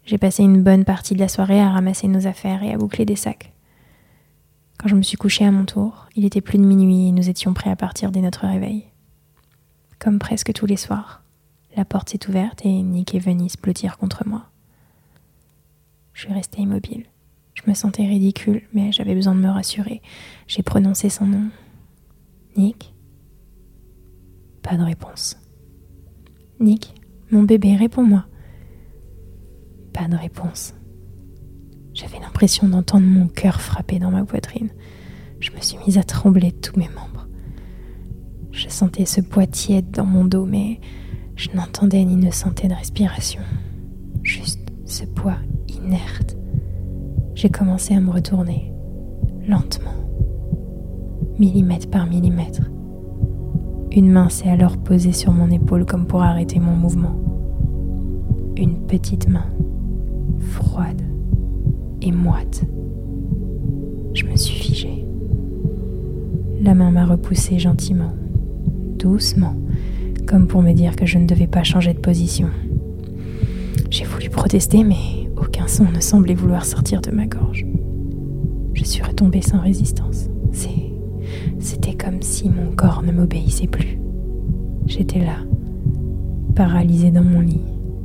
J'ai 0.05 0.17
passé 0.17 0.43
une 0.43 0.63
bonne 0.63 0.83
partie 0.83 1.13
de 1.13 1.19
la 1.19 1.27
soirée 1.27 1.61
à 1.61 1.69
ramasser 1.69 2.07
nos 2.07 2.25
affaires 2.25 2.63
et 2.63 2.73
à 2.73 2.77
boucler 2.77 3.05
des 3.05 3.15
sacs. 3.15 3.53
Quand 4.79 4.87
je 4.87 4.95
me 4.95 5.03
suis 5.03 5.15
couchée 5.15 5.45
à 5.45 5.51
mon 5.51 5.65
tour, 5.65 6.07
il 6.15 6.25
était 6.25 6.41
plus 6.41 6.57
de 6.57 6.65
minuit 6.65 7.07
et 7.07 7.11
nous 7.11 7.29
étions 7.29 7.53
prêts 7.53 7.69
à 7.69 7.75
partir 7.75 8.11
dès 8.11 8.21
notre 8.21 8.47
réveil. 8.47 8.87
Comme 9.99 10.17
presque 10.17 10.51
tous 10.53 10.65
les 10.65 10.75
soirs, 10.75 11.23
la 11.77 11.85
porte 11.85 12.09
s'est 12.09 12.27
ouverte 12.27 12.65
et 12.65 12.81
Nick 12.81 13.13
et 13.13 13.19
Venise 13.19 13.57
blottirent 13.57 13.97
contre 13.97 14.27
moi. 14.27 14.49
Je 16.13 16.21
suis 16.21 16.33
restée 16.33 16.61
immobile. 16.61 17.05
Je 17.53 17.61
me 17.67 17.75
sentais 17.75 18.05
ridicule, 18.05 18.63
mais 18.73 18.91
j'avais 18.91 19.15
besoin 19.15 19.35
de 19.35 19.39
me 19.39 19.49
rassurer. 19.49 20.01
J'ai 20.47 20.63
prononcé 20.63 21.09
son 21.09 21.27
nom. 21.27 21.45
Nick? 22.57 22.92
Pas 24.63 24.77
de 24.77 24.83
réponse. 24.83 25.37
Nick, 26.59 26.95
mon 27.31 27.43
bébé, 27.43 27.75
réponds-moi. 27.75 28.25
Pas 29.93 30.07
de 30.07 30.15
réponse. 30.15 30.73
J'avais 31.93 32.19
l'impression 32.19 32.67
d'entendre 32.67 33.05
mon 33.05 33.27
cœur 33.27 33.61
frapper 33.61 33.99
dans 33.99 34.09
ma 34.09 34.23
poitrine. 34.25 34.69
Je 35.39 35.51
me 35.51 35.59
suis 35.59 35.77
mise 35.85 35.97
à 35.97 36.03
trembler 36.03 36.51
de 36.51 36.57
tous 36.57 36.79
mes 36.79 36.87
membres. 36.87 37.27
Je 38.51 38.69
sentais 38.69 39.05
ce 39.05 39.19
poids 39.19 39.45
tiède 39.45 39.91
dans 39.91 40.05
mon 40.05 40.25
dos, 40.25 40.45
mais 40.45 40.79
je 41.35 41.49
n'entendais 41.53 42.03
ni 42.05 42.15
ne 42.15 42.31
sentais 42.31 42.67
de 42.67 42.73
respiration. 42.73 43.41
Juste 44.23 44.61
ce 44.85 45.05
poids 45.05 45.37
inerte. 45.67 46.37
J'ai 47.35 47.49
commencé 47.49 47.93
à 47.93 47.99
me 47.99 48.11
retourner, 48.11 48.71
lentement, 49.47 49.93
millimètre 51.37 51.89
par 51.89 52.07
millimètre. 52.07 52.61
Une 53.95 54.09
main 54.09 54.27
s'est 54.27 54.49
alors 54.49 54.77
posée 54.77 55.11
sur 55.11 55.31
mon 55.31 55.51
épaule 55.51 55.85
comme 55.85 56.07
pour 56.07 56.23
arrêter 56.23 56.59
mon 56.59 56.75
mouvement. 56.75 57.15
Une 58.57 58.87
petite 58.87 59.29
main, 59.29 59.45
froide 60.39 61.03
et 62.01 62.11
moite. 62.11 62.63
Je 64.15 64.25
me 64.25 64.35
suis 64.35 64.55
figée. 64.55 65.05
La 66.59 66.73
main 66.73 66.89
m'a 66.89 67.05
repoussée 67.05 67.59
gentiment, 67.59 68.13
doucement, 68.97 69.55
comme 70.25 70.47
pour 70.47 70.63
me 70.63 70.73
dire 70.73 70.95
que 70.95 71.05
je 71.05 71.19
ne 71.19 71.27
devais 71.27 71.47
pas 71.47 71.61
changer 71.61 71.93
de 71.93 71.99
position. 71.99 72.49
J'ai 73.91 74.05
voulu 74.05 74.31
protester, 74.31 74.83
mais 74.83 75.29
aucun 75.37 75.67
son 75.67 75.85
ne 75.85 75.99
semblait 75.99 76.33
vouloir 76.33 76.65
sortir 76.65 76.99
de 76.99 77.11
ma 77.11 77.27
gorge. 77.27 77.67
Je 78.73 78.83
suis 78.85 79.03
retombée 79.03 79.41
sans 79.41 79.59
résistance. 79.59 80.29
C'était 81.59 81.95
comme 81.95 82.21
si 82.21 82.49
mon 82.49 82.71
corps 82.75 83.03
ne 83.03 83.11
m'obéissait 83.11 83.67
plus. 83.67 83.99
J'étais 84.85 85.19
là, 85.19 85.37
paralysée 86.55 87.11
dans 87.11 87.23
mon 87.23 87.39
lit, 87.39 87.61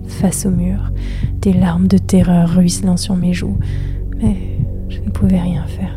face 0.07 0.47
au 0.47 0.51
mur, 0.51 0.93
des 1.41 1.53
larmes 1.53 1.89
de 1.89 1.99
terreur 1.99 2.49
ruisselant 2.49 2.97
sur 2.97 3.17
mes 3.17 3.33
joues, 3.33 3.59
mais 4.21 4.37
je 4.89 5.01
ne 5.01 5.11
pouvais 5.11 5.41
rien 5.41 5.65
faire. 5.67 5.95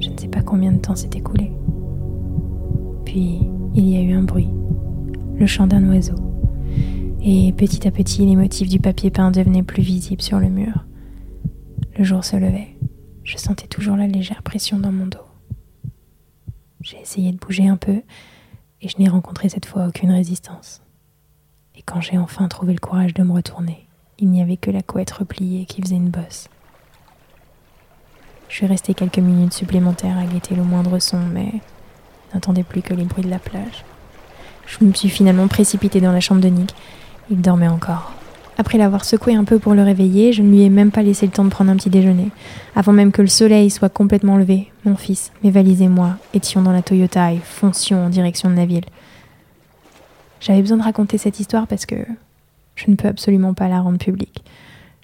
Je 0.00 0.10
ne 0.10 0.16
sais 0.18 0.28
pas 0.28 0.42
combien 0.42 0.72
de 0.72 0.78
temps 0.78 0.94
s'est 0.94 1.10
écoulé. 1.14 1.50
Puis 3.04 3.40
il 3.74 3.88
y 3.88 3.96
a 3.96 4.02
eu 4.02 4.12
un 4.12 4.22
bruit, 4.22 4.48
le 5.38 5.46
chant 5.46 5.66
d'un 5.66 5.88
oiseau. 5.88 6.14
Et 7.22 7.52
petit 7.52 7.88
à 7.88 7.90
petit, 7.90 8.24
les 8.24 8.36
motifs 8.36 8.68
du 8.68 8.78
papier 8.78 9.10
peint 9.10 9.32
devenaient 9.32 9.64
plus 9.64 9.82
visibles 9.82 10.22
sur 10.22 10.38
le 10.38 10.48
mur. 10.48 10.84
Le 11.98 12.04
jour 12.04 12.24
se 12.24 12.36
levait. 12.36 12.75
Je 13.26 13.38
sentais 13.38 13.66
toujours 13.66 13.96
la 13.96 14.06
légère 14.06 14.44
pression 14.44 14.78
dans 14.78 14.92
mon 14.92 15.06
dos. 15.06 15.18
J'ai 16.80 17.00
essayé 17.00 17.32
de 17.32 17.38
bouger 17.38 17.66
un 17.66 17.76
peu 17.76 18.02
et 18.80 18.88
je 18.88 18.96
n'ai 18.98 19.08
rencontré 19.08 19.48
cette 19.48 19.66
fois 19.66 19.88
aucune 19.88 20.12
résistance. 20.12 20.80
Et 21.74 21.82
quand 21.82 22.00
j'ai 22.00 22.18
enfin 22.18 22.46
trouvé 22.46 22.72
le 22.72 22.78
courage 22.78 23.14
de 23.14 23.24
me 23.24 23.32
retourner, 23.32 23.88
il 24.20 24.30
n'y 24.30 24.40
avait 24.40 24.56
que 24.56 24.70
la 24.70 24.80
couette 24.80 25.10
repliée 25.10 25.66
qui 25.66 25.82
faisait 25.82 25.96
une 25.96 26.10
bosse. 26.10 26.48
Je 28.48 28.54
suis 28.54 28.66
restée 28.66 28.94
quelques 28.94 29.18
minutes 29.18 29.54
supplémentaires 29.54 30.18
à 30.18 30.24
guetter 30.24 30.54
le 30.54 30.62
moindre 30.62 31.00
son, 31.00 31.18
mais 31.18 31.50
n'entendais 32.32 32.62
plus 32.62 32.80
que 32.80 32.94
les 32.94 33.04
bruits 33.04 33.24
de 33.24 33.30
la 33.30 33.40
plage. 33.40 33.84
Je 34.66 34.84
me 34.84 34.92
suis 34.92 35.08
finalement 35.08 35.48
précipitée 35.48 36.00
dans 36.00 36.12
la 36.12 36.20
chambre 36.20 36.40
de 36.40 36.48
Nick. 36.48 36.76
Il 37.28 37.40
dormait 37.40 37.66
encore. 37.66 38.12
Après 38.58 38.78
l'avoir 38.78 39.04
secoué 39.04 39.34
un 39.34 39.44
peu 39.44 39.58
pour 39.58 39.74
le 39.74 39.82
réveiller, 39.82 40.32
je 40.32 40.42
ne 40.42 40.50
lui 40.50 40.62
ai 40.62 40.70
même 40.70 40.90
pas 40.90 41.02
laissé 41.02 41.26
le 41.26 41.32
temps 41.32 41.44
de 41.44 41.50
prendre 41.50 41.70
un 41.70 41.76
petit 41.76 41.90
déjeuner. 41.90 42.30
Avant 42.74 42.92
même 42.92 43.12
que 43.12 43.20
le 43.20 43.28
soleil 43.28 43.68
soit 43.70 43.90
complètement 43.90 44.38
levé, 44.38 44.72
mon 44.84 44.96
fils, 44.96 45.30
mes 45.42 45.50
valises 45.50 45.82
et 45.82 45.88
moi 45.88 46.16
étions 46.32 46.62
dans 46.62 46.72
la 46.72 46.82
Toyota 46.82 47.32
et 47.32 47.38
foncions 47.38 48.06
en 48.06 48.08
direction 48.08 48.48
de 48.48 48.56
la 48.56 48.64
ville. 48.64 48.84
J'avais 50.40 50.62
besoin 50.62 50.78
de 50.78 50.82
raconter 50.82 51.18
cette 51.18 51.38
histoire 51.38 51.66
parce 51.66 51.84
que 51.84 51.96
je 52.76 52.90
ne 52.90 52.96
peux 52.96 53.08
absolument 53.08 53.52
pas 53.52 53.68
la 53.68 53.80
rendre 53.80 53.98
publique. 53.98 54.42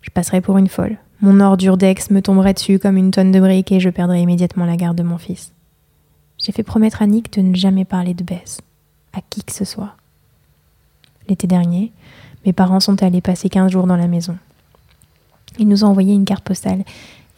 Je 0.01 0.11
passerais 0.11 0.41
pour 0.41 0.57
une 0.57 0.69
folle. 0.69 0.97
Mon 1.21 1.41
ordure 1.41 1.77
d'ex 1.77 2.11
me 2.11 2.23
tomberait 2.23 2.55
dessus 2.55 2.79
comme 2.79 2.97
une 2.97 3.11
tonne 3.11 3.33
de 3.33 3.41
briques 3.41 3.71
et 3.71 3.81
je 3.81 3.91
perdrais 3.91 4.23
immédiatement 4.23 4.65
la 4.65 4.77
garde 4.77 4.97
de 4.97 5.03
mon 5.03 5.19
fils. 5.19 5.53
J'ai 6.39 6.53
fait 6.53 6.63
promettre 6.63 7.03
à 7.03 7.07
Nick 7.07 7.33
de 7.35 7.43
ne 7.43 7.55
jamais 7.55 7.85
parler 7.85 8.15
de 8.15 8.25
Bess, 8.25 8.61
à 9.13 9.21
qui 9.31 9.45
que 9.45 9.53
ce 9.53 9.65
soit. 9.65 9.95
L'été 11.29 11.47
dernier, 11.47 11.93
mes 12.45 12.53
parents 12.53 12.81
sont 12.81 13.03
allés 13.03 13.21
passer 13.21 13.49
15 13.49 13.71
jours 13.71 13.87
dans 13.87 13.97
la 13.97 14.09
maison. 14.09 14.37
Ils 15.59 15.69
nous 15.69 15.85
ont 15.85 15.89
envoyé 15.89 16.15
une 16.15 16.25
carte 16.25 16.45
postale 16.45 16.85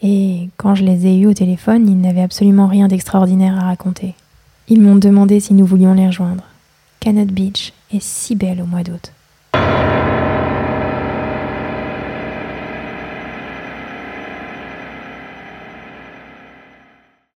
et 0.01 0.49
quand 0.57 0.75
je 0.75 0.83
les 0.83 1.07
ai 1.07 1.17
eus 1.17 1.27
au 1.27 1.33
téléphone, 1.33 1.87
ils 1.87 1.99
n'avaient 1.99 2.21
absolument 2.21 2.67
rien 2.67 2.87
d'extraordinaire 2.87 3.57
à 3.57 3.67
raconter. 3.67 4.13
Ils 4.67 4.81
m'ont 4.81 4.95
demandé 4.95 5.39
si 5.39 5.53
nous 5.53 5.65
voulions 5.65 5.93
les 5.93 6.07
rejoindre. 6.07 6.43
Canot 6.99 7.25
Beach 7.25 7.73
est 7.93 8.01
si 8.01 8.35
belle 8.35 8.61
au 8.61 8.65
mois 8.65 8.83
d'août. 8.83 9.11